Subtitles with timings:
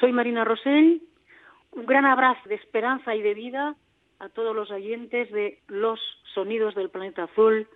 [0.00, 1.02] Soy Marina Rosell.
[1.72, 3.76] Un gran abrazo de esperanza y de vida
[4.18, 6.00] a todos los oyentes de Los
[6.34, 7.68] Sonidos del Planeta Azul.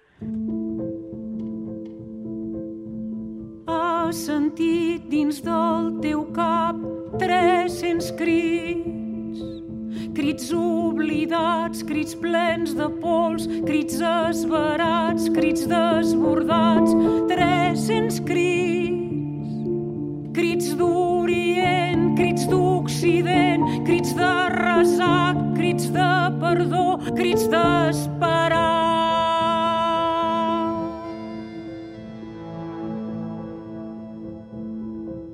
[3.66, 6.76] Has sentit dins del teu cap
[7.18, 9.40] 300 crits,
[10.16, 16.92] crits oblidats, crits plens de pols, crits esverats, crits desbordats,
[17.28, 19.23] 300 crits,
[20.34, 28.72] crits d'Orient, crits d'Occident, crits de resac, crits de perdó, crits d'esperar.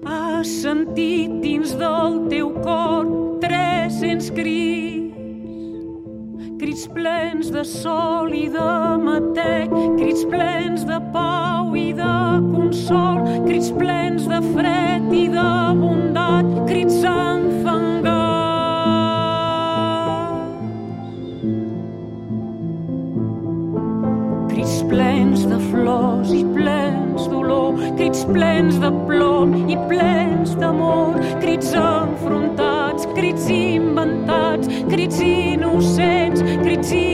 [0.05, 3.09] Has sentit dins del teu cor
[3.41, 5.17] 300 crits,
[6.61, 8.71] crits plens de sol i de
[9.09, 12.15] matec, crits plens de pau i de
[12.53, 14.10] consol, crits plens
[14.41, 18.21] de fred i de bondat, crits enfangats.
[24.53, 31.75] Crits plens de flors i plens d'olor, crits plens de plom i plens d'amor, crits
[31.77, 37.10] enfrontats, crits inventats, crits innocents, crits ignorats,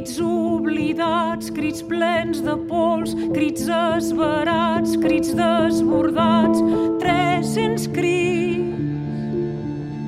[0.00, 6.62] crits oblidats, crits plens de pols, crits esverats, crits desbordats,
[7.02, 8.80] 300 crits,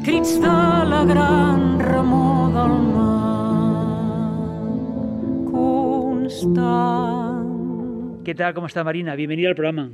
[0.07, 0.55] crits de
[0.89, 3.85] la gran remor del mar
[5.53, 6.65] constant.
[8.25, 8.55] ¿Qué tal?
[8.55, 9.15] ¿Cómo está Marina?
[9.15, 9.91] Bienvenida al programa.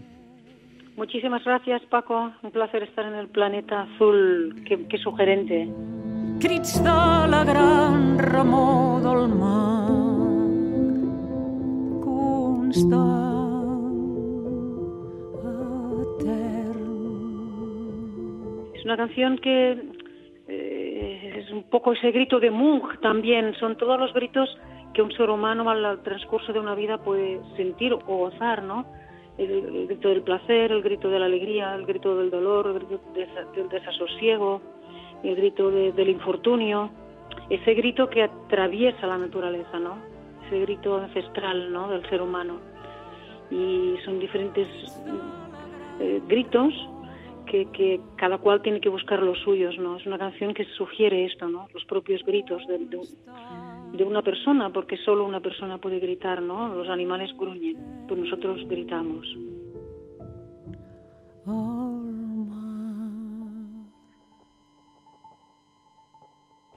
[0.96, 2.30] Muchísimas gracias, Paco.
[2.42, 4.62] Un placer estar en el planeta azul.
[4.64, 5.68] Qué, qué sugerente.
[6.40, 6.88] Crits de
[7.34, 9.88] la gran remor del mar
[18.74, 19.72] Es una canción que
[20.48, 23.54] eh, es un poco ese grito de Munch también.
[23.54, 24.48] Son todos los gritos
[24.94, 28.86] que un ser humano al transcurso de una vida puede sentir o gozar, ¿no?
[29.36, 33.00] El, grito del placer, el grito de la alegría, el grito del dolor, el grito
[33.14, 34.60] de- del desasosiego,
[35.22, 36.90] el grito de- del infortunio,
[37.50, 39.96] ese grito que atraviesa la naturaleza, ¿no?
[40.46, 41.88] Ese grito ancestral, ¿no?
[41.88, 42.56] Del ser humano.
[43.50, 44.68] Y son diferentes
[46.00, 46.72] eh, gritos
[47.46, 49.96] que, cada cual tiene que buscar los suyos, ¿no?
[49.96, 51.66] Es una canción que sugiere esto, ¿no?
[51.72, 52.78] Los propios gritos de,
[53.96, 56.68] de, una persona, porque solo una persona puede gritar, ¿no?
[56.74, 59.26] Los animales gruñen, pues nosotros gritamos.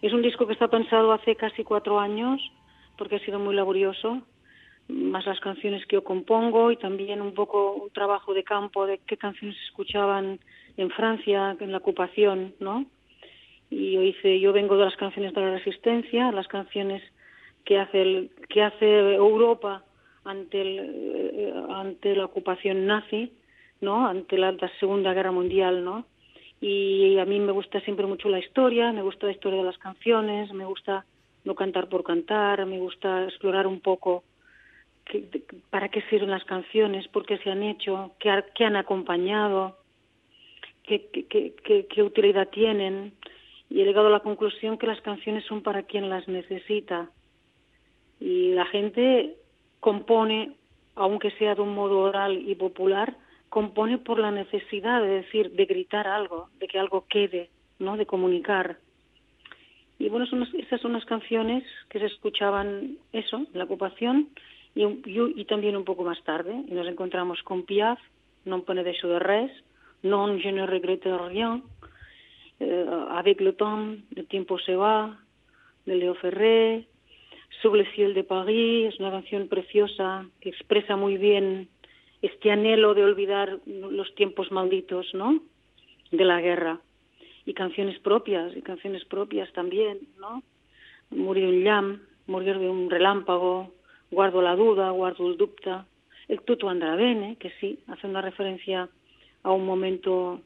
[0.01, 2.41] Es un disco que está pensado hace casi cuatro años,
[2.97, 4.21] porque ha sido muy laborioso,
[4.87, 8.99] más las canciones que yo compongo y también un poco un trabajo de campo de
[9.05, 10.39] qué canciones escuchaban
[10.77, 12.85] en Francia, en la ocupación, ¿no?
[13.69, 17.01] Y yo hice, yo vengo de las canciones de la resistencia, las canciones
[17.63, 19.83] que hace Europa
[20.25, 23.31] ante el, eh, ante la ocupación nazi,
[23.79, 24.07] ¿no?
[24.07, 26.05] Ante la Segunda Guerra Mundial, ¿no?
[26.61, 29.77] Y a mí me gusta siempre mucho la historia, me gusta la historia de las
[29.79, 31.05] canciones, me gusta
[31.43, 34.23] no cantar por cantar, me gusta explorar un poco
[35.71, 39.77] para qué sirven las canciones, por qué se han hecho, qué, qué han acompañado,
[40.83, 43.13] qué- qué- qué utilidad tienen.
[43.69, 47.09] Y he llegado a la conclusión que las canciones son para quien las necesita.
[48.19, 49.35] Y la gente
[49.79, 50.51] compone,
[50.95, 53.15] aunque sea de un modo oral y popular,
[53.51, 57.49] compone por la necesidad de decir, de gritar algo, de que algo quede,
[57.79, 57.97] ¿no?
[57.97, 58.77] De comunicar.
[59.99, 64.29] Y bueno, son unas- esas son las canciones que se escuchaban eso, la ocupación,
[64.73, 66.53] y, y y también un poco más tarde.
[66.69, 67.99] Y nos encontramos con Piaf,
[68.45, 69.51] Non pone de de res,
[70.01, 71.61] Non je ne regrette rien,
[72.63, 72.87] eh,
[73.19, 75.19] Avec le temps, El tiempo se va,
[75.85, 76.87] de Leo Ferré,
[77.61, 81.67] Sur le ciel de Paris, es una canción preciosa que expresa muy bien
[82.21, 85.41] este anhelo de olvidar los tiempos malditos, ¿no?
[86.11, 86.79] De la guerra.
[87.45, 90.43] Y canciones propias, y canciones propias también, ¿no?
[91.11, 93.71] morir un llamp, morir d'un relámpago,
[94.09, 95.71] guardo la duda, guardo el dubte,
[96.27, 98.89] el tutto andrà bene, que sí, hace una referencia
[99.43, 100.41] a un momento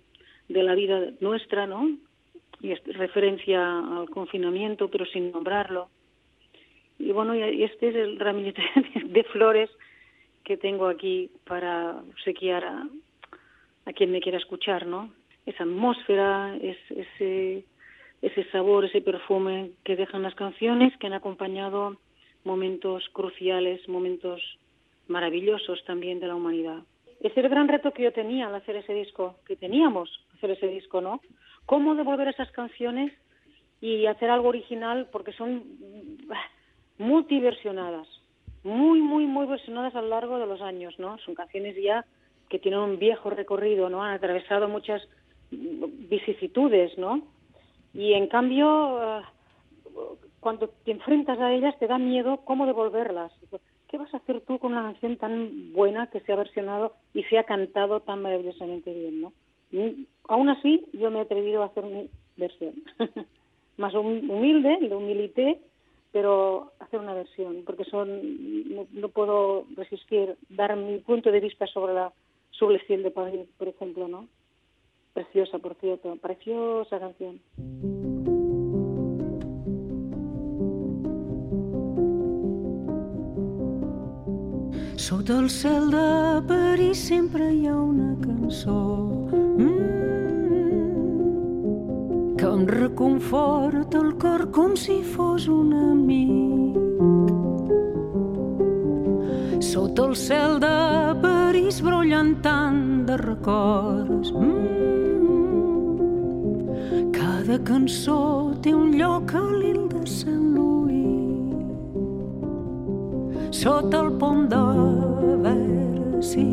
[0.49, 1.89] de la vida nuestra, ¿no?
[2.61, 5.89] Y referencia al confinamiento, pero sin nombrarlo.
[6.97, 8.63] Y bueno, y este es el ramillete
[9.05, 9.69] de flores
[10.45, 12.87] que tengo aquí para obsequiar a,
[13.85, 15.11] a quien me quiera escuchar, ¿no?
[15.45, 17.65] Esa atmósfera, es, ese,
[18.21, 21.97] ese sabor, ese perfume que dejan las canciones que han acompañado
[22.43, 24.41] momentos cruciales, momentos
[25.07, 26.83] maravillosos también de la humanidad.
[27.19, 30.51] Ese es el gran reto que yo tenía al hacer ese disco, que teníamos hacer
[30.51, 31.21] ese disco, ¿no?
[31.65, 33.11] Cómo devolver esas canciones
[33.81, 35.63] y hacer algo original porque son
[36.97, 38.07] multiversionadas,
[38.65, 41.19] muy, muy, muy versionadas a lo largo de los años, ¿no?
[41.19, 42.03] Son canciones ya
[42.49, 44.03] que tienen un viejo recorrido, ¿no?
[44.03, 45.07] Han atravesado muchas
[45.51, 47.21] vicisitudes, ¿no?
[47.93, 49.21] Y en cambio, eh,
[50.39, 53.31] cuando te enfrentas a ellas te da miedo cómo devolverlas.
[53.87, 57.23] ¿Qué vas a hacer tú con una canción tan buena que se ha versionado y
[57.25, 59.33] se ha cantado tan maravillosamente bien, ¿no?
[60.29, 62.75] aún así, yo me he atrevido a hacer mi versión.
[63.77, 65.59] Más humilde, de humilité,
[66.11, 68.07] pero hacer una versión, porque son
[68.93, 72.11] no, puedo resistir dar mi punto de vista sobre la
[72.87, 74.27] cielo de París, por ejemplo, ¿no?
[75.13, 77.41] Preciosa, por cierto, preciosa canción.
[84.97, 89.11] Sota el cel de París sempre hi ha una cançó
[89.59, 89.75] mm,
[92.37, 96.64] que em reconforta el cor com si fos un amic.
[99.75, 100.75] Sota el cel de
[101.19, 104.31] París brollant tant de records.
[104.31, 104.71] Mm,
[107.11, 110.45] cada cançó té un lloc a l'il de Sant
[113.51, 114.63] sota el pont de
[115.43, 116.47] Versi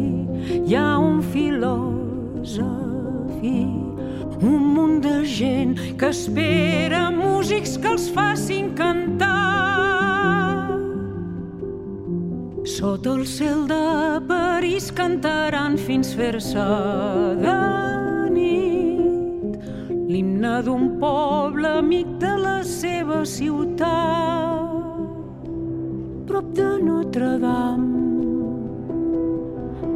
[0.66, 2.58] hi ha un filòsof
[4.42, 9.61] un munt de gent que espera músics que els facin cantar.
[12.82, 16.64] Sota el cel de París cantaran fins fer-se
[17.38, 17.52] de
[18.34, 19.54] nit
[20.10, 23.86] l'himne d'un poble amic de la seva ciutat
[26.26, 28.02] prop de Notre Dame.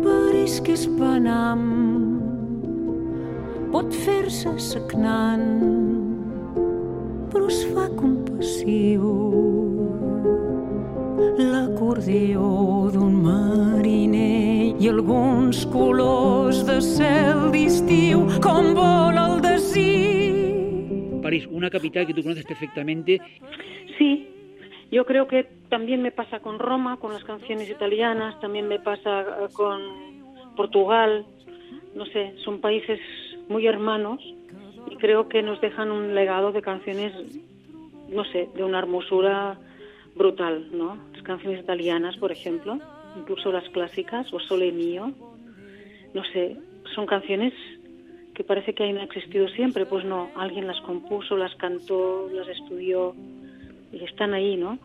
[0.07, 1.67] París que és Panam,
[3.75, 5.51] pot fer-se sagnant,
[7.35, 9.11] però es fa compassiu.
[11.97, 21.23] L'acordió d'un mariner i alguns colors de cel d'estiu com vola el desig.
[21.25, 23.17] París, una capital que tú conoces perfectamente.
[23.97, 24.29] Sí,
[24.93, 29.23] Yo creo que también me pasa con Roma, con las canciones italianas, también me pasa
[29.23, 29.81] eh, con
[30.55, 31.25] Portugal,
[31.95, 33.01] no sé, son países
[33.49, 34.21] muy hermanos
[34.91, 37.13] y creo que nos dejan un legado de canciones,
[38.11, 39.59] no sé, de una hermosura
[40.17, 40.99] brutal, ¿no?
[41.13, 42.79] Las canciones italianas, por ejemplo,
[43.17, 45.13] incluso las clásicas, o Sole Mío,
[46.15, 46.57] no sé,
[46.95, 47.53] son canciones
[48.35, 53.15] que parece que han existido siempre, pues no, alguien las compuso, las cantó, las estudió,
[53.93, 54.79] y están ahí, ¿no?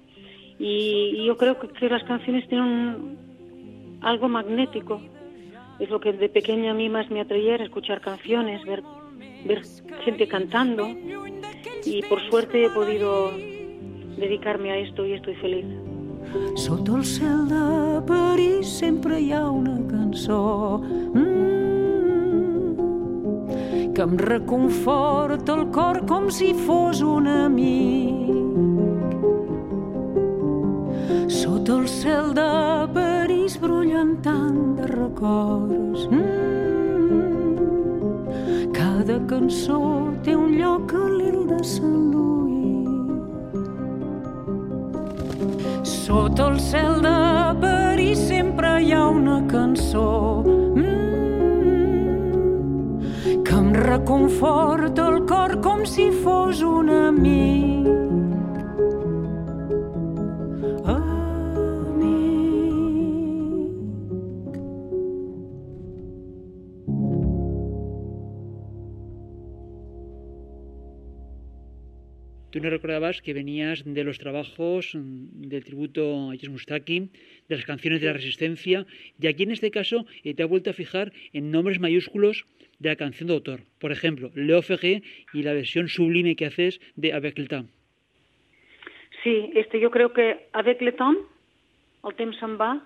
[0.59, 3.17] Y, yo creo que, las canciones tienen
[4.01, 5.01] algo magnético.
[5.79, 8.83] Es lo que de pequeña a mí más me atraía, escuchar canciones, ver,
[9.45, 9.63] ver
[10.05, 10.87] gente cantando.
[11.83, 13.31] Y por suerte he podido
[14.21, 15.65] dedicarme a esto y estoy feliz.
[16.55, 21.21] Sota el cel de París sempre hi ha una cançó mm,
[23.93, 28.31] que em reconforta el cor com si fos un amic
[31.27, 32.47] Sota el cel de
[32.95, 36.07] París brullant tant de records.
[36.11, 37.61] Mm,
[38.75, 39.79] cada cançó
[40.25, 42.40] té un lloc a l'il de Sant Louis.
[46.11, 47.11] Sota el cel de
[47.61, 50.83] París sempre hi ha una cançó mm,
[53.47, 58.00] que em reconforta el cor com si fos un amic.
[72.61, 77.09] Tú nos recordabas que venías de los trabajos mm, del tributo a Mustaki,
[77.49, 78.85] de las canciones de la resistencia,
[79.19, 82.45] y aquí en este caso eh, te has vuelto a fijar en nombres mayúsculos
[82.77, 83.61] de la canción de autor.
[83.79, 85.01] Por ejemplo, Leo Ferré
[85.33, 87.39] y la versión sublime que haces de Avec
[89.23, 91.17] Sí, este, yo creo que Avec le temps,
[92.03, 92.77] El temps se'n va,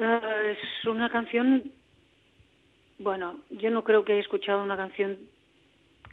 [0.00, 1.70] eh, es una canción,
[2.98, 5.16] bueno, yo no creo que haya escuchado una canción,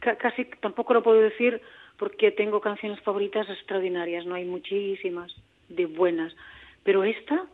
[0.00, 1.60] casi tampoco lo puedo decir
[1.98, 5.32] porque tengo canciones favoritas extraordinarias, no hay muchísimas
[5.68, 6.34] de buenas,
[6.84, 7.46] pero esta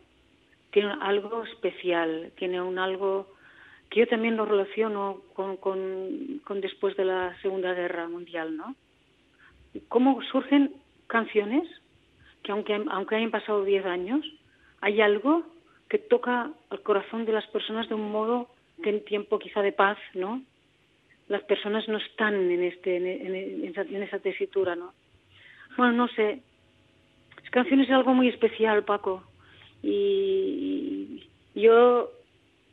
[0.71, 3.27] tiene algo especial, tiene un algo
[3.89, 8.75] que yo también lo relaciono con, después de la Segunda Guerra Mundial, ¿no?
[9.87, 10.73] Cómo surgen
[11.07, 11.67] canciones
[12.43, 14.25] que aunque, aunque hayan pasado 10 años,
[14.81, 15.43] hay algo
[15.89, 18.47] que toca al corazón de las personas de un modo
[18.83, 20.41] que en tiempo quizá de paz, ¿no?
[21.29, 24.93] Las personas no están en, este, en, en, esa, tesitura, ¿no?
[25.77, 26.41] Bueno, no sé.
[27.41, 29.23] Las canciones es algo muy especial, Paco.
[29.81, 31.23] Y
[31.55, 32.11] yo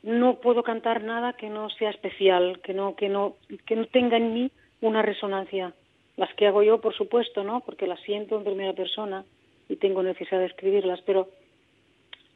[0.02, 3.36] no puedo cantar nada que no sea especial, que no, que no,
[3.66, 5.74] que no tenga en mí una resonancia.
[6.16, 7.60] Las que hago yo, por supuesto, ¿no?
[7.60, 9.24] Porque las siento en primera persona
[9.68, 11.28] y tengo necesidad de escribirlas, pero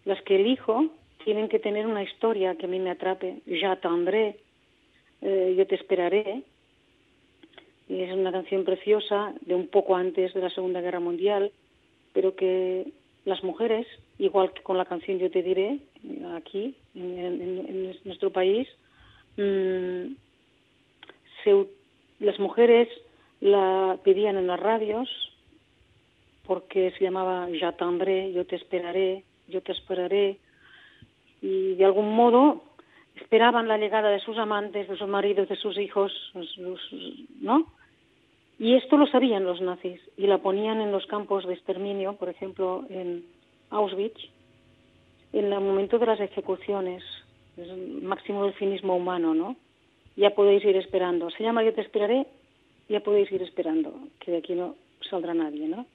[0.04, 0.90] las que elijo
[1.24, 3.40] tienen que tener una historia que a mí me atrape.
[3.46, 4.36] J'attendrai,
[5.22, 6.42] eh, yo te esperaré.
[7.88, 11.50] Y es una canción preciosa de un poco antes de la Segunda Guerra Mundial,
[12.12, 12.86] pero que
[13.24, 13.86] las mujeres,
[14.18, 15.78] igual que con la canción Yo te diré,
[16.34, 18.68] aquí, en, nuestro país,
[19.36, 20.12] mm,
[22.20, 22.88] las mujeres
[23.40, 25.08] la pedían en las radios
[26.46, 30.38] porque se llamaba J'attendrai, yo te esperaré, yo te esperaré,
[31.42, 32.62] y de algún modo
[33.20, 36.12] esperaban la llegada de sus amantes, de sus maridos, de sus hijos,
[37.40, 37.66] ¿no?
[38.58, 42.28] Y esto lo sabían los nazis y la ponían en los campos de exterminio, por
[42.28, 43.24] ejemplo, en
[43.70, 44.20] Auschwitz,
[45.32, 47.02] en el momento de las ejecuciones,
[47.56, 49.56] es el máximo del cinismo humano, ¿no?
[50.16, 51.30] Ya podéis ir esperando.
[51.30, 52.26] Se llama Yo te esperaré,
[52.88, 54.74] ya podéis ir esperando, que de aquí no
[55.08, 55.86] saldrá nadie, ¿no?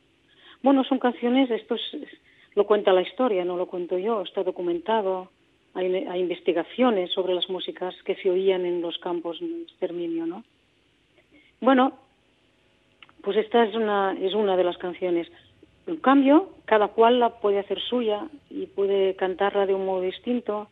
[0.64, 1.76] Bueno, son canciones, esto
[2.56, 5.30] lo cuenta la historia, no lo cuento yo, está documentado,
[5.76, 10.44] hay, hay, investigaciones sobre las músicas que se oían en los campos de exterminio, ¿no?
[11.62, 11.94] Bueno,
[13.22, 15.28] pues esta es una, es una de las canciones.
[15.88, 20.68] En cambio, cada cual la puede hacer suya y puede cantarla de un modo distinto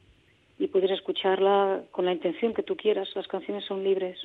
[0.58, 3.10] y puedes escucharla con la intención que tú quieras.
[3.16, 4.18] Las canciones son libres.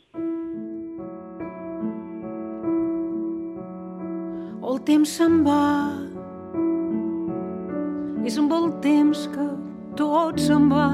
[4.69, 5.97] El temps se'n va,
[8.29, 9.47] és amb el temps que
[9.99, 10.89] tot se'n va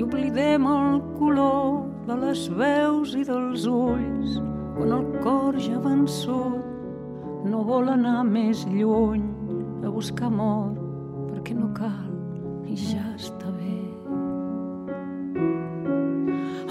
[0.00, 4.38] i oblidem el color de les veus i dels ulls
[4.76, 9.26] quan el cor ja vençut no vol anar més lluny
[9.84, 10.72] a buscar amor
[11.28, 12.08] perquè no cal
[12.70, 13.76] i ja està bé.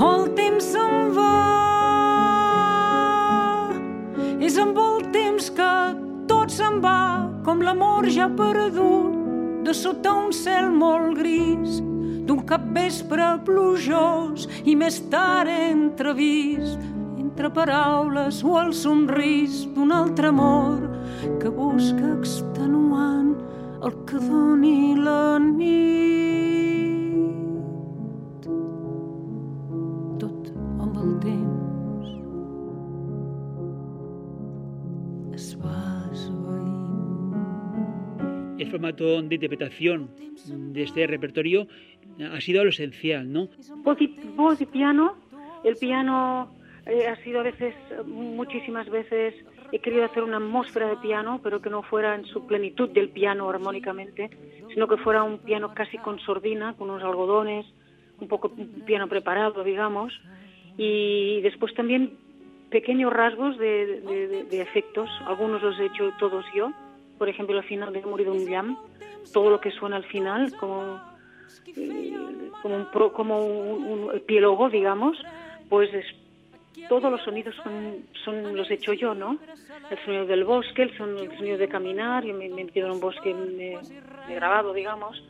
[0.09, 1.33] El temps se'n va,
[4.39, 5.73] és amb el temps que
[6.31, 7.01] tot se'n va,
[7.43, 8.98] com l'amor ja perdut,
[9.69, 11.75] de sota un cel molt gris,
[12.25, 16.81] d'un capvespre plujós i més tard entrevist
[17.21, 20.89] entre paraules o el somrís d'un altre amor
[21.37, 23.35] que busca extenuant
[23.85, 26.08] el que doni la nit.
[38.99, 40.09] De interpretación
[40.45, 41.67] de este repertorio
[42.33, 43.47] ha sido lo esencial, ¿no?
[43.77, 45.15] Voz y, voz y piano,
[45.63, 46.51] el piano
[46.85, 47.73] eh, ha sido a veces,
[48.05, 49.35] muchísimas veces,
[49.71, 53.09] he querido hacer una atmósfera de piano, pero que no fuera en su plenitud del
[53.09, 54.29] piano armónicamente,
[54.73, 57.65] sino que fuera un piano casi con sordina, con unos algodones,
[58.19, 60.13] un poco un piano preparado, digamos,
[60.77, 62.17] y después también
[62.69, 66.71] pequeños rasgos de, efectos, algunos los he hecho todos yo,
[67.19, 68.77] por ejemplo, al final de Murido un Jam,
[69.33, 70.99] todo lo que suena al final, como,
[71.67, 72.15] eh,
[72.61, 75.17] como, un, como un, epílogo, digamos,
[75.67, 76.05] pues es
[76.87, 79.37] todos los sonidos son, son los he hecho yo, ¿no?
[79.91, 83.33] El sonido del bosque, el sonido, de caminar, yo me, he metido en un bosque
[83.33, 83.77] me,
[84.33, 85.21] grabado, digamos,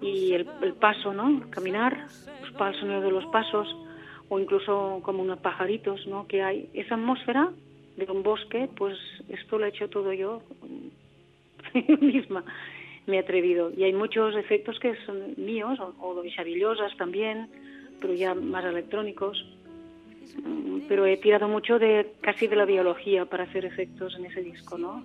[0.00, 0.46] y el,
[0.78, 1.50] paso, ¿no?
[1.50, 2.06] Caminar,
[2.46, 3.66] el sonido de los pasos,
[4.28, 6.26] o incluso como unos pajaritos, ¿no?
[6.28, 7.50] Que hay esa atmósfera
[7.96, 8.96] de un bosque, pues
[9.28, 10.42] esto lo he hecho todo yo,
[12.00, 12.44] misma
[13.06, 13.70] me he atrevido.
[13.76, 16.30] Y hay muchos efectos que son míos, o, de
[16.96, 17.48] también,
[18.00, 19.44] pero ya más electrónicos
[20.88, 24.78] pero he tirado mucho de casi de la biología para hacer efectos en ese disco,
[24.78, 25.02] ¿no?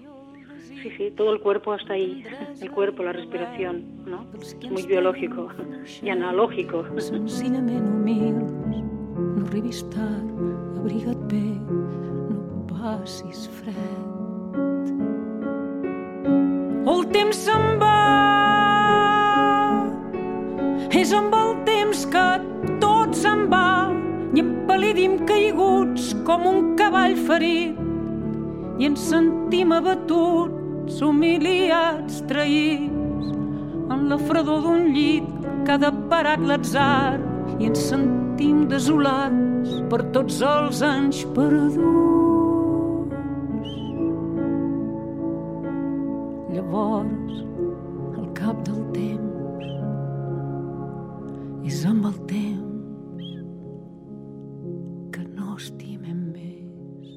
[0.82, 2.24] Sí, sí, todo el cuerpo hasta ahí,
[2.62, 4.26] el cuerpo, la respiración, ¿no?
[4.70, 5.50] Muy biológico
[6.02, 6.86] y analógico.
[12.80, 13.76] Passis fred.
[16.92, 17.96] el temps se'n va.
[21.00, 22.26] És amb el temps que
[22.84, 23.92] tot se'n va
[24.34, 27.76] i empal·lidim caiguts com un cavall ferit
[28.80, 33.34] i ens sentim abatuts, humiliats, traïts
[33.92, 35.28] en la fredor d'un llit
[35.68, 37.20] que ha deparat l'atzar
[37.60, 42.19] i ens sentim desolats per tots els anys perduts.
[46.70, 47.38] Llavors,
[48.14, 49.70] al cap del temps,
[51.66, 53.30] és amb el temps
[55.16, 57.16] que no estimem més.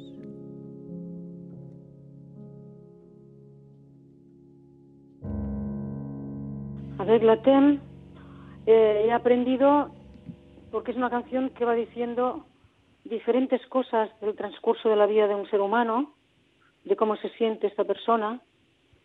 [6.96, 7.68] A ver, la TEM
[8.64, 9.90] eh, he aprendido
[10.70, 12.46] porque es una canción que va diciendo
[13.04, 16.14] diferentes cosas del transcurso de la vida de un ser humano,
[16.86, 18.40] de cómo se siente esta persona,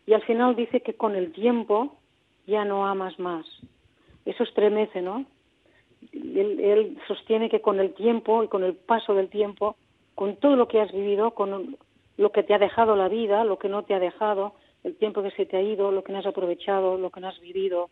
[0.08, 1.98] y al final dice que con el tiempo
[2.46, 3.44] ya no amas más.
[4.24, 5.26] Eso estremece, ¿no?
[6.14, 9.76] Él, él sostiene que con el tiempo y con el paso del tiempo,
[10.14, 11.76] con todo lo que has vivido, con
[12.16, 15.22] lo que te ha dejado la vida, lo que no te ha dejado, el tiempo
[15.22, 17.90] que se te ha ido, lo que no has aprovechado, lo que no has vivido,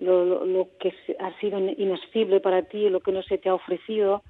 [0.00, 3.54] lo, lo, lo que ha sido inasible para ti, lo que no se te ha
[3.54, 4.24] ofrecido,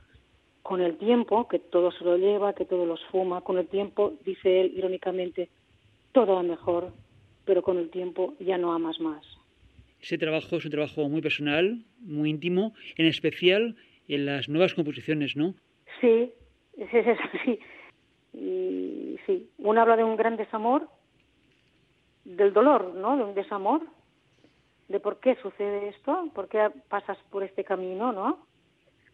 [0.62, 4.12] con el tiempo, que todo se lo lleva, que todo los fuma, con el tiempo,
[4.22, 5.48] dice él irónicamente,
[6.12, 6.92] todo va mejor,
[7.46, 9.24] pero con el tiempo ya no amas más.
[10.02, 13.76] Ese trabajo es un trabajo muy personal, muy íntimo, en especial
[14.08, 15.54] en las nuevas composiciones, ¿no?
[16.00, 16.32] Sí,
[16.76, 17.58] es, es, es así.
[18.34, 20.88] Y sí, uno habla de un gran desamor,
[22.24, 23.16] del dolor, ¿no?
[23.16, 23.80] De un desamor,
[24.88, 28.46] de por qué sucede esto, por qué pasas por este camino, ¿no?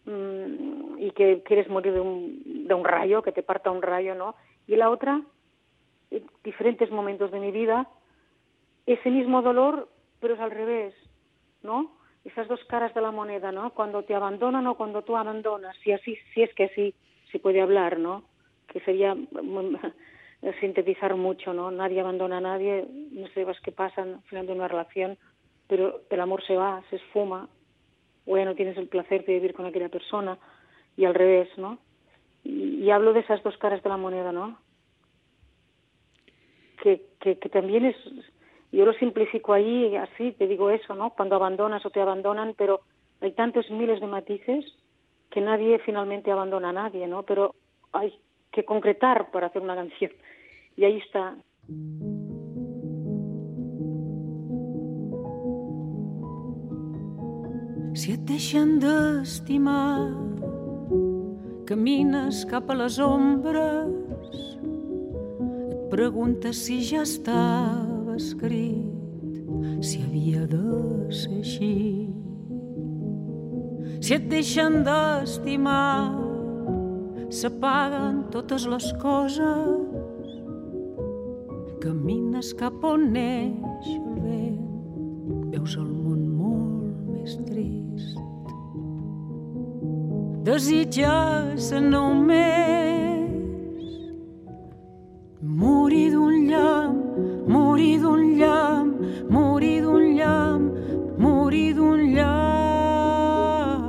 [0.05, 4.15] Mm, y que quieres morir de un, de un rayo, que te parta un rayo,
[4.15, 4.35] ¿no?
[4.67, 5.23] Y la otra,
[6.11, 7.89] en diferentes momentos de mi vida,
[8.87, 9.89] ese mismo dolor,
[10.21, 10.95] pero es al revés,
[11.62, 11.92] ¿no?
[12.25, 13.71] Esas dos caras de la moneda, ¿no?
[13.75, 16.95] Cuando te abandonan o cuando tú abandonas, si así, si es que sí
[17.31, 18.25] se puede hablar, ¿no?
[18.68, 19.16] Que sería
[20.61, 21.71] sintetizar mucho, ¿no?
[21.71, 25.18] Nadie abandona a nadie, no sabes qué pasa al final de una relación,
[25.66, 27.49] pero el amor se va, se esfuma,
[28.27, 30.38] o ya no tienes el placer de vivir con aquella persona,
[30.97, 31.79] y al revés, ¿no?
[32.45, 34.59] Y, hablo de esas dos caras de la moneda, ¿no?
[36.83, 37.97] Que, que también es,
[38.73, 41.11] yo lo simplifico ahí, así, te digo eso, ¿no?
[41.11, 42.81] Cuando abandonas o te abandonan, pero
[43.21, 44.65] hay tantos miles de matices
[45.31, 47.23] que nadie finalmente abandona a nadie, ¿no?
[47.23, 47.55] Pero
[47.93, 48.19] hay
[48.51, 50.11] que concretar para hacer una canción.
[50.77, 51.37] Y ahí está.
[57.95, 60.09] Si et deixen d'estimar,
[61.69, 63.85] camines cap a les ombres,
[65.69, 67.05] et preguntes si ja
[68.12, 72.09] estava escrit, si havia de ser així.
[74.03, 76.18] Si et deixen d'estimar,
[77.31, 80.29] s'apaguen totes les coses,
[81.81, 84.61] camines cap on neix el vent,
[85.55, 88.18] veus el món molt més trist.
[90.42, 93.31] Desitges només
[95.42, 96.41] morir d'un
[97.46, 98.94] morir d'un llamp,
[99.31, 100.72] morir d'un llamp,
[101.18, 103.83] morir d'un llamp,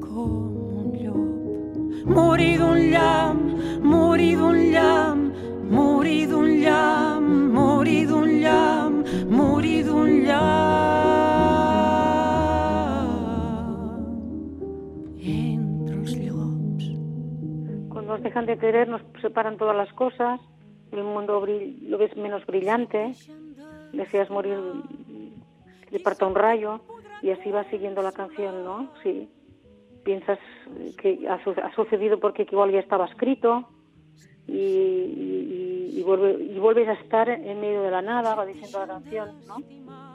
[0.00, 0.32] com
[0.78, 2.06] un llop.
[2.06, 3.42] Morir d'un llamp,
[3.82, 5.32] morir d'un llamp,
[5.70, 10.52] morir d'un llamp, morir d'un llamp, morir d'un llamp.
[15.24, 16.84] Entre els llops.
[17.88, 20.40] Cuando nos dejan de querer nos separan todas las cosas,
[21.00, 23.14] el mundo lo ves menos brillante,
[23.92, 24.58] deseas morir,
[25.90, 26.80] que parta un rayo,
[27.22, 28.90] y así va siguiendo la canción, ¿no?
[29.02, 29.28] Sí.
[30.04, 30.38] Piensas
[31.00, 33.68] que ha, ha sucedido porque igual ya estaba escrito,
[34.46, 38.80] y, y- y vuelve, y vuelves a estar en medio de la nada, va diciendo
[38.80, 39.56] la canción, ¿no?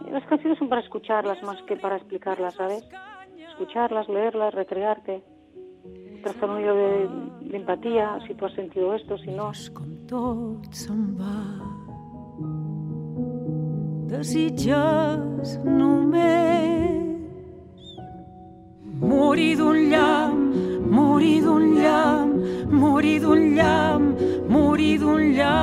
[0.06, 2.84] Y las canciones son para escucharlas más que para explicarlas, ¿sabes?
[3.52, 5.24] Escucharlas, leerlas, recrearte,
[6.60, 7.10] hilo de,
[7.42, 9.52] de empatía, si tú has sentido esto, si no.
[14.08, 16.98] Desitges només
[19.02, 20.56] morir d'un llamp,
[20.90, 22.32] morir d'un llamp,
[22.72, 24.16] morir d'un llamp,
[24.48, 25.58] morir d'un llamp.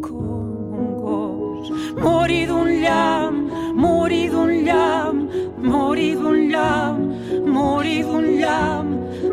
[0.00, 1.70] Com un gos.
[2.00, 3.36] Morir d'un llamp,
[3.76, 7.11] morir d'un llamp, morir d'un llamp,
[7.52, 8.90] morir d'un llamp,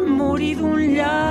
[0.08, 1.29] morir d'un llamp.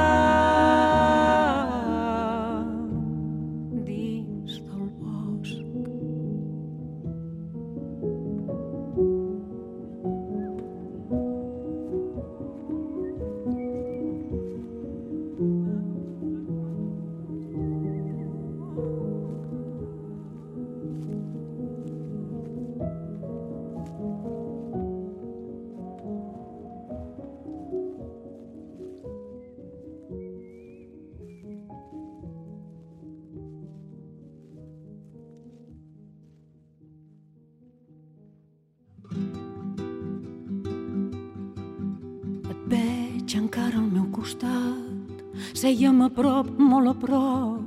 [46.19, 47.63] Prop, molt a prop.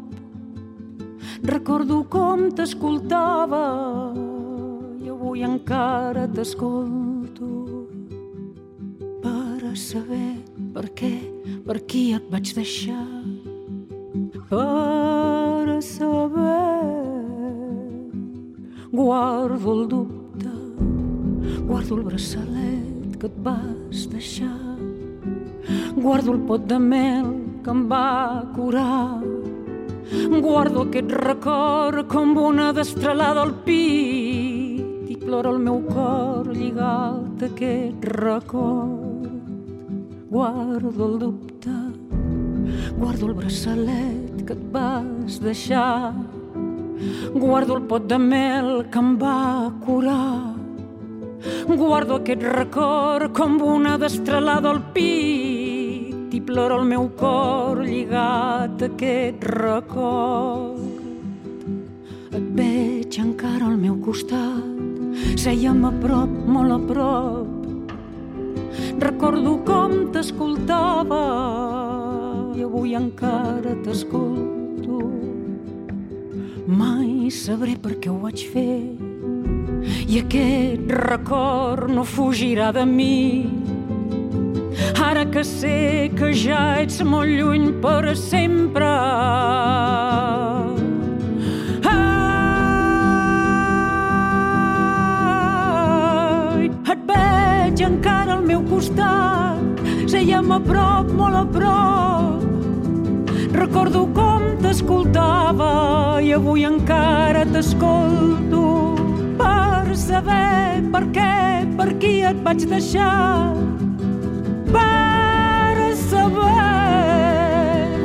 [1.47, 3.61] Recordo com t'escoltava
[4.99, 7.51] i avui encara t'escolto
[9.23, 10.33] per saber
[10.75, 11.13] per què,
[11.65, 13.07] per qui et vaig deixar.
[14.51, 16.91] Per saber
[18.91, 20.51] guardo el dubte,
[21.69, 24.57] guardo el braçalet que et vas deixar
[25.95, 29.21] Guardo el pot de mel que em va curar.
[30.41, 37.49] Guardo aquest record com una destralada al pit i plora el meu cor lligat a
[37.49, 39.29] aquest record.
[40.31, 41.77] Guardo el dubte,
[42.97, 46.13] guardo el braçalet que et vas deixar.
[47.33, 50.57] Guardo el pot de mel que em va curar.
[51.67, 55.60] Guardo aquest record com una destralada al pit
[56.41, 60.79] i plora el meu cor lligat a aquest record.
[62.33, 64.65] Et veig encara al meu costat,
[65.37, 67.51] sèiem a prop, molt a prop.
[69.03, 71.21] Recordo com t'escoltava
[72.57, 75.01] i avui encara t'escolto.
[76.65, 78.79] Mai sabré per què ho vaig fer
[80.11, 83.60] i aquest record no fugirà de mi
[85.11, 88.87] ara que sé que ja ets molt lluny per sempre.
[91.91, 92.69] Ai,
[96.93, 102.39] et veig encara al meu costat, sèiem a prop, molt a prop.
[103.57, 105.73] Recordo com t'escoltava
[106.23, 108.63] i avui encara t'escolto
[109.41, 111.35] per saber per què,
[111.75, 113.51] per qui et vaig deixar
[114.75, 115.75] per
[116.09, 116.69] saber.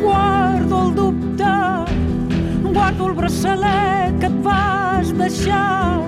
[0.02, 1.54] Guardo el dubte,
[2.72, 6.02] guardo el braçalet que et vas deixar,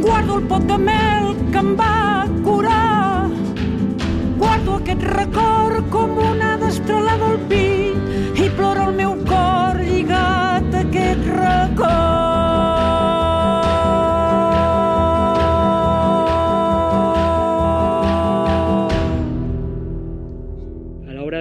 [0.00, 3.28] guardo el pot de mel que em va curar,
[4.38, 7.89] guardo aquest record com una destralada al pit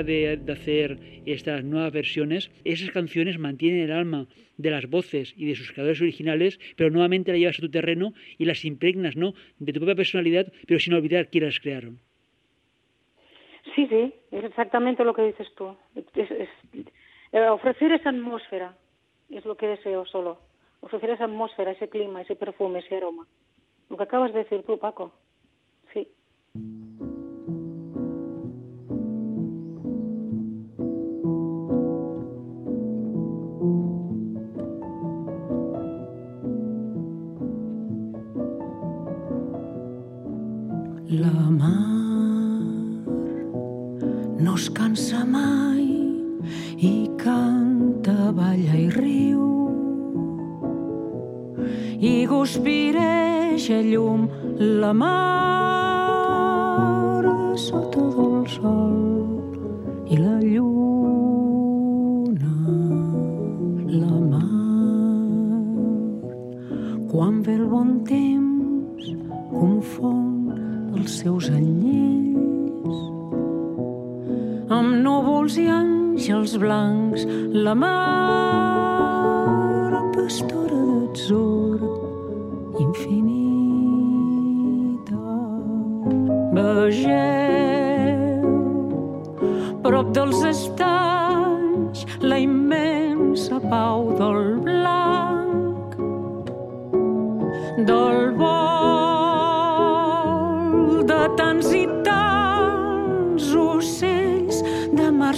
[0.04, 5.56] de, hacer estas nuevas versiones, esas canciones mantienen el alma de las voces y de
[5.56, 9.34] sus creadores originales, pero nuevamente las llevas a tu terreno y las impregnas ¿no?
[9.60, 12.00] de tu propia personalidad, pero sin olvidar quién las crearon.
[13.76, 15.76] Sí, sí, es exactamente lo que dices tú.
[17.32, 18.76] Eh, ofrecer esa atmósfera
[19.30, 20.40] es lo que deseo solo.
[20.82, 23.28] Ofrecer esa atmósfera, ese clima, ese perfume, ese aroma.
[23.90, 25.14] Lo que acabas de decir tú, Paco.
[25.94, 26.08] Sí.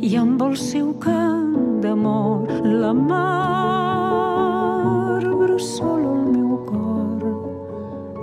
[0.01, 3.23] i amb el seu cant d'amor la mar
[5.43, 7.19] bressola el meu cor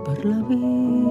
[0.04, 1.09] per la vida.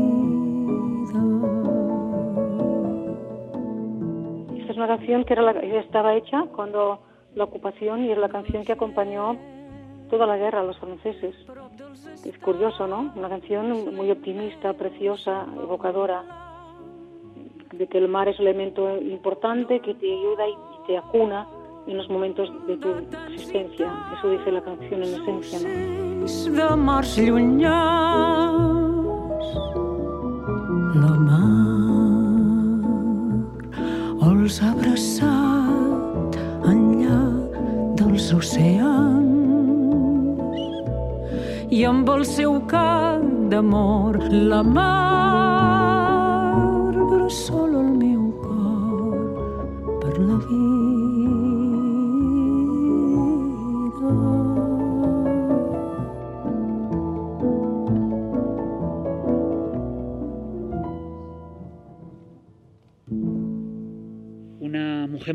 [4.98, 7.00] Canción que era la, estaba hecha cuando
[7.36, 9.38] la ocupación y es la canción que acompañó
[10.10, 11.36] toda la guerra a los franceses.
[12.26, 13.12] Es curioso, ¿no?
[13.16, 16.24] Una canción muy optimista, preciosa, evocadora,
[17.72, 20.56] de que el mar es un elemento importante que te ayuda y
[20.88, 21.48] te acuna
[21.88, 22.90] en los momentos de tu
[23.32, 23.88] existencia.
[24.18, 27.06] Eso dice la canción en esencia, mar
[34.28, 36.36] els ha abraçat
[36.68, 37.20] enllà
[38.00, 39.40] dels oceans.
[41.72, 44.20] I amb el seu cant d'amor
[44.52, 45.80] la mar
[47.12, 47.69] bressol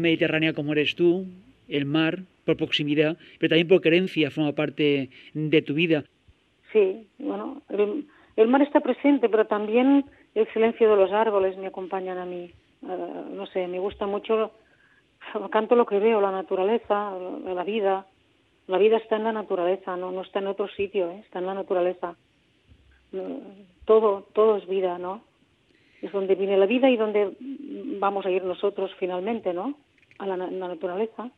[0.05, 1.27] mediterránea como eres tú,
[1.69, 6.05] el mar, por proximidad, pero también por creencia, forma parte de tu vida.
[6.73, 7.63] Sí, bueno,
[8.37, 12.51] el, mar está presente, pero también el silencio de los árboles me acompañan a mí.
[12.83, 14.53] Eh, no sé, me gusta mucho,
[15.51, 17.13] canto lo que veo, la naturaleza,
[17.45, 18.07] la vida.
[18.67, 21.21] La vida está en la naturaleza, no, no está en otro sitio, ¿eh?
[21.25, 22.17] está en la naturaleza.
[23.85, 25.23] Todo, todo es vida, ¿no?
[26.05, 27.33] es donde viene la vida y donde
[27.99, 29.75] vamos a ir nosotros finalmente, ¿no?
[30.19, 31.31] A la, naturaleza.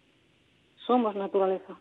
[0.87, 1.79] Somos naturaleza.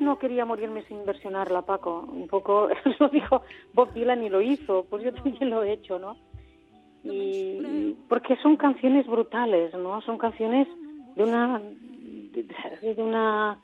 [0.00, 2.08] No quería morirme sin versionarla, Paco.
[2.10, 5.98] Un poco, eso dijo Bob Dylan y lo hizo, pues yo también lo he hecho,
[5.98, 6.16] ¿no?
[7.04, 10.00] Y porque son canciones brutales, ¿no?
[10.02, 10.66] Son canciones
[11.14, 13.58] de una de, una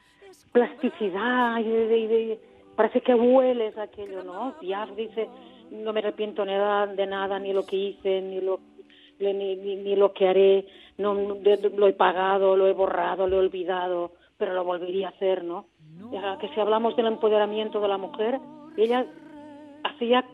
[0.53, 2.41] plasticidad y de,
[2.77, 4.55] parece que hueles aquello, ¿no?
[4.61, 5.29] Piaf dice,
[5.71, 8.61] no me arrepiento nada, de nada, ni lo que hice, ni lo
[9.21, 10.67] ni, lo que haré,
[10.99, 15.45] no, lo he pagado, lo he borrado, lo he olvidado, pero lo volvería a hacer,
[15.45, 15.67] ¿no?
[16.41, 18.41] Que si hablamos del empoderamiento de la mujer,
[18.77, 19.07] ella
[19.85, 20.25] hacía,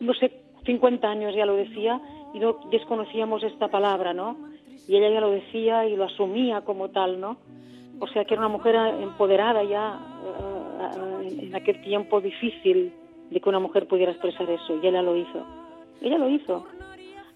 [0.00, 0.32] no sé,
[0.64, 2.00] 50 años ya lo decía
[2.34, 4.36] y no desconocíamos esta palabra, ¿no?
[4.88, 7.38] Y ella ya lo decía y lo asumía como tal, ¿no?
[8.00, 9.98] O sea que era una mujer empoderada ya
[11.22, 12.92] eh, en aquel tiempo difícil
[13.30, 15.44] de que una mujer pudiera expresar eso y ella lo hizo.
[16.00, 16.66] Ella lo hizo,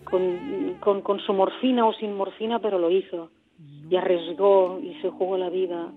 [0.04, 3.30] con, con, con su morfina o sin morfina, pero lo hizo
[3.88, 5.92] y arriesgó y se jugó la vida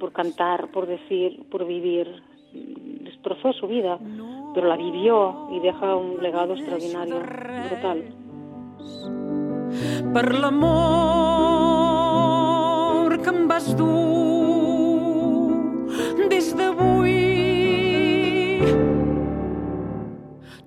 [0.00, 2.22] por cantar, por decir, por vivir.
[2.52, 3.98] Destrozó su vida,
[4.54, 7.20] pero la vivió y deja un legado extraordinario,
[7.68, 8.02] brutal.
[10.12, 11.60] Per l'amor
[13.22, 13.86] que em vas dur
[16.32, 17.20] des d'avui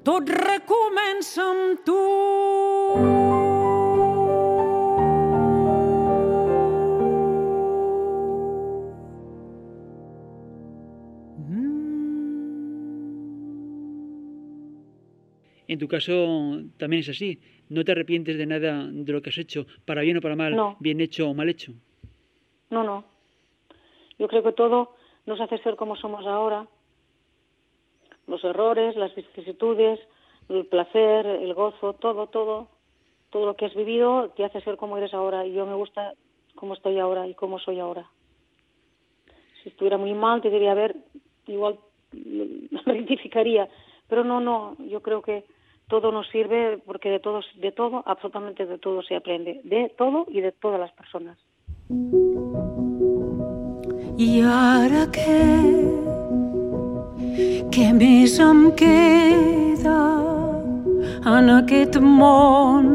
[0.07, 3.22] tot recomença amb tu.
[15.67, 17.39] En tu caso también es así.
[17.69, 20.75] No te arrepientes de nada de lo que has hecho, para bien o para mal,
[20.79, 21.73] bien hecho o mal hecho.
[22.69, 23.05] No, no.
[24.19, 24.95] Yo creo que todo
[25.25, 26.67] nos hace ser como somos ahora.
[28.27, 29.99] Los errores, las vicisitudes,
[30.49, 32.69] el placer, el gozo, todo, todo,
[33.29, 35.45] todo lo que has vivido te hace ser como eres ahora.
[35.45, 36.13] Y yo me gusta
[36.55, 38.09] cómo estoy ahora y cómo soy ahora.
[39.61, 40.95] Si estuviera muy mal, te diría, a ver,
[41.47, 41.79] igual
[42.85, 43.69] rectificaría.
[44.13, 45.43] Pero no, no, yo creo que
[45.87, 50.27] todo nos sirve porque de todo, de todo, absolutamente de todo se aprende, de todo
[50.29, 51.35] y de todas las personas.
[54.21, 55.41] I ara què?
[57.73, 59.97] Què més em queda
[61.33, 62.93] en aquest món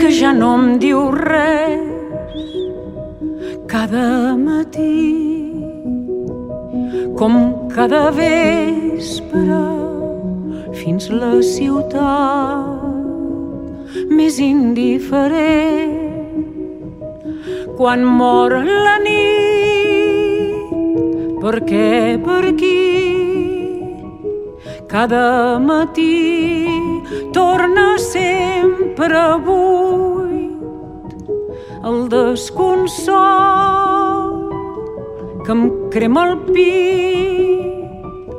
[0.00, 1.84] que ja no em diu res
[3.68, 5.27] cada matí
[7.18, 7.34] com
[7.74, 9.58] cada vespre
[10.78, 12.78] fins la ciutat
[14.18, 15.94] més indiferent.
[17.78, 20.72] Quan mor la nit,
[21.42, 22.76] perquè per aquí?
[24.88, 26.66] Cada matí
[27.36, 31.28] torna sempre buit
[31.84, 34.37] el desconsol
[35.48, 38.36] que em crema el pit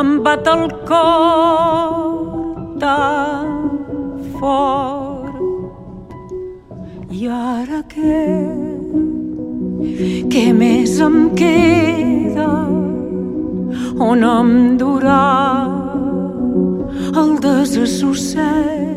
[0.00, 3.48] em bat el cor tan
[4.34, 5.40] fort.
[7.08, 8.26] I ara què?
[10.34, 12.52] Què més em queda?
[14.10, 14.52] On em
[14.84, 15.24] durà
[17.24, 18.92] el desassossec?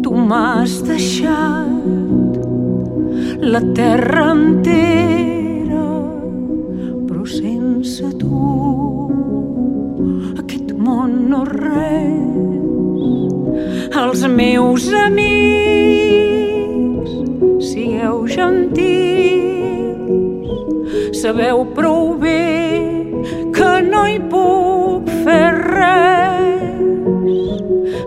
[0.00, 2.36] Tu m'has deixat
[3.52, 5.27] la terra entera
[14.18, 15.90] els meus amics
[17.62, 19.70] sigueu gentils.
[21.14, 22.42] Sabeu prou bé
[23.54, 26.82] que no hi puc fer res.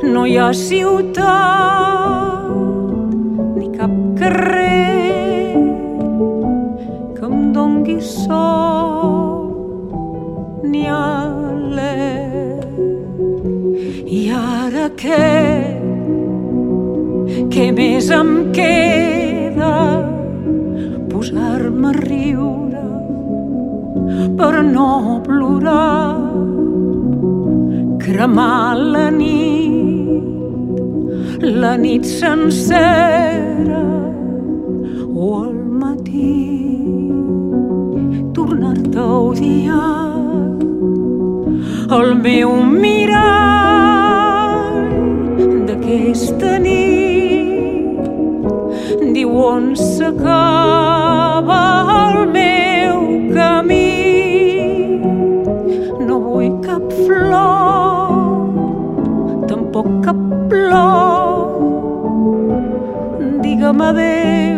[0.03, 1.23] No hi ha ciutat
[3.55, 5.55] ni cap carrer
[7.15, 9.47] que em dongui sol
[10.67, 11.95] ni alè
[14.19, 15.50] i ara què
[18.01, 19.73] què més em queda
[21.11, 22.85] posar-me a riure
[24.39, 26.15] per no plorar
[28.01, 30.09] cremar la nit
[31.61, 33.83] la nit sencera
[35.13, 36.39] o al matí
[38.39, 40.09] tornar-te a odiar
[41.99, 42.49] el meu
[42.81, 43.61] mirall
[45.69, 47.00] d'aquesta nit
[49.21, 51.61] diu on s'acaba
[51.95, 52.97] el meu
[53.35, 53.89] camí.
[56.07, 58.17] No vull cap flor
[59.49, 61.45] tampoc cap plor.
[63.43, 64.50] Digue'm adeu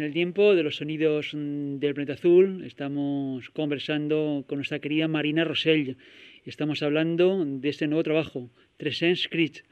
[0.00, 5.08] en el tiempo de los sonidos mm, del planeta azul estamos conversando con nuestra querida
[5.08, 5.98] Marina Rosell.
[6.46, 9.62] Estamos hablando de este nuevo trabajo, 300 Screech,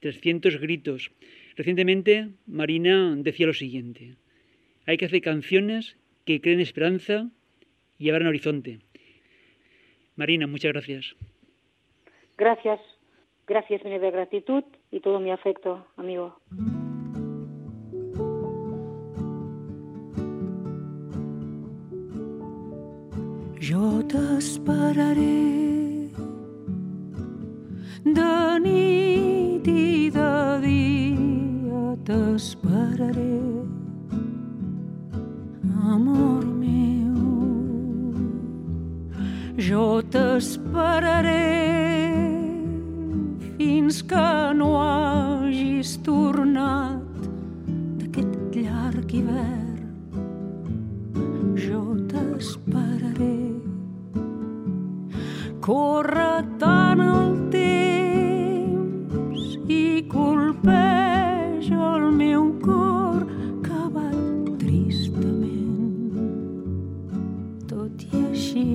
[0.00, 1.12] 300 gritos.
[1.54, 4.16] Recientemente Marina decía lo siguiente,
[4.86, 7.28] hay que hacer canciones que creen esperanza
[7.98, 8.78] y abran horizonte.
[10.16, 11.14] Marina, muchas gracias.
[12.38, 12.80] Gracias,
[13.46, 16.40] gracias, mi gratitud y todo mi afecto, amigo.
[23.64, 25.40] Jo t'esperaré
[28.16, 28.32] de
[28.64, 30.32] nit i de
[30.64, 33.38] dia t'esperaré
[35.94, 37.16] amor meu
[39.56, 41.48] jo t'esperaré
[43.56, 44.28] fins que
[44.60, 47.00] no hagis tornat
[47.96, 49.64] d'aquest llarg hivern
[51.56, 51.82] jo
[52.12, 53.53] t'esperaré.
[55.64, 63.22] Corre tant el temps i colpeja el meu cor
[63.64, 66.18] que bat tristament.
[67.70, 68.66] Tot i així,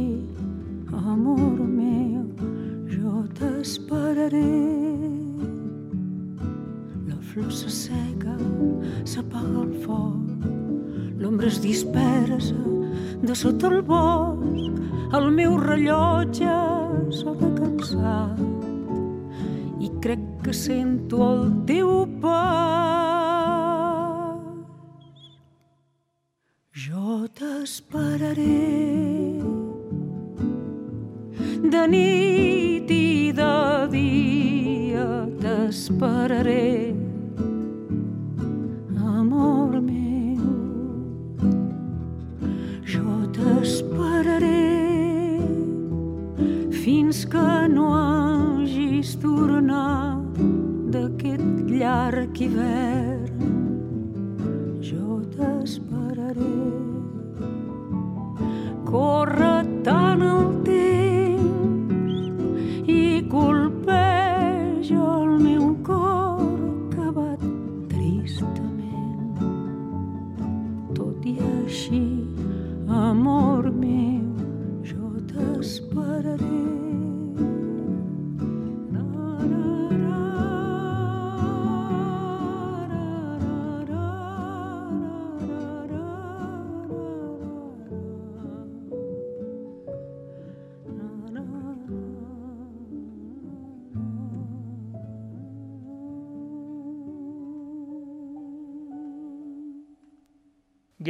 [0.89, 2.25] amor meu,
[2.95, 4.41] jo t'esperaré.
[7.05, 8.33] La flor s'asseca,
[9.05, 10.49] s'apaga el foc,
[11.21, 12.57] l'ombra es dispersa
[13.21, 14.83] de sota el bosc,
[15.13, 16.78] el meu rellotge
[17.11, 18.39] sona cansat
[19.79, 22.98] i crec que sento el teu pas.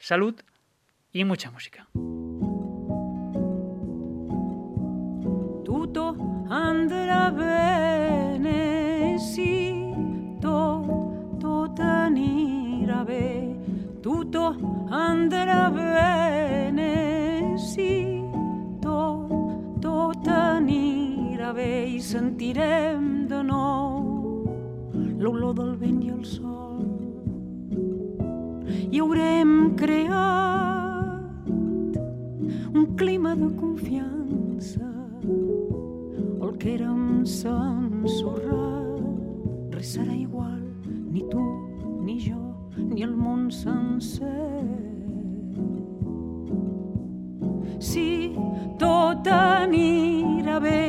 [0.00, 0.34] Salud
[1.12, 1.86] y mucha música.
[5.64, 6.16] Tuto
[6.50, 7.65] andrà bene,
[12.16, 13.54] tot anirà bé,
[14.00, 14.56] tutto
[14.88, 18.22] andrà bene, sì,
[18.80, 19.28] tot,
[19.80, 24.46] tot anirà bé i sentirem de nou
[25.18, 26.80] l'olor del vent i el sol.
[28.90, 31.20] I haurem creat
[32.72, 34.88] un clima de confiança
[36.40, 39.04] el que érem s'ensorrat
[39.76, 40.62] res serà igual
[41.12, 41.65] ni tu
[42.06, 42.38] ni jo
[42.78, 44.22] ni el món sencer.
[47.82, 48.30] Si
[48.78, 50.84] tot anirà bé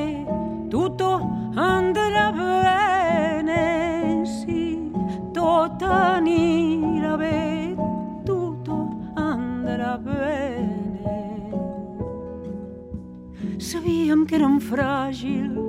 [0.70, 1.09] tutto
[1.57, 3.65] andrà bene.
[4.36, 4.61] Si
[5.34, 7.41] tot anirà bé
[8.30, 8.78] tutto
[9.15, 11.20] andrà bene.
[13.57, 15.65] Sabíem que érem fràgils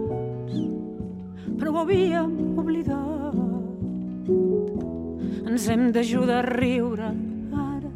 [1.58, 3.07] però ho havíem oblidat
[5.58, 7.06] ens hem d'ajudar a riure
[7.58, 7.88] ara,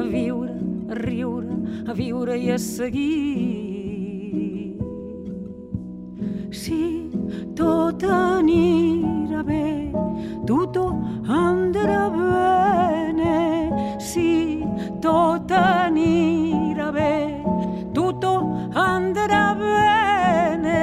[0.00, 0.54] a viure,
[0.88, 3.60] a riure, a viure i a seguir.
[6.48, 7.10] Si
[7.58, 9.92] tot anirà bé,
[10.48, 10.86] tutto
[11.28, 13.36] andrà bene.
[14.00, 14.64] Si
[15.04, 17.44] tot anirà bé,
[17.92, 18.32] tutto
[18.72, 20.80] andrà bene.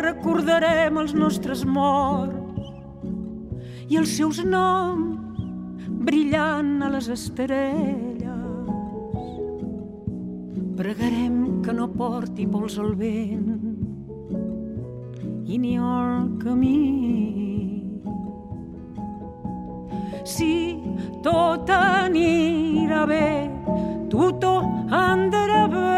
[0.00, 2.32] Recordarem els nostres morts
[3.92, 5.07] i els seus noms
[6.28, 8.26] brillant a les estrelles.
[10.76, 13.48] Pregarem que no porti pols al vent
[15.48, 16.76] i ni al camí.
[20.24, 20.52] Si
[21.24, 23.28] tot anirà bé,
[24.12, 24.58] tutto
[24.90, 25.97] andrà bene.